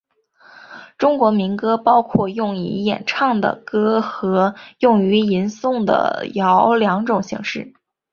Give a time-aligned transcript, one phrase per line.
[0.97, 7.71] 中国民歌包括用以演唱的歌和用于吟诵的谣两种形式。